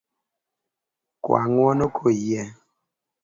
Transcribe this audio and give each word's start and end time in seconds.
Kwa 1.23 1.41
ng'uono 1.49 1.85
koyie. 1.97 2.41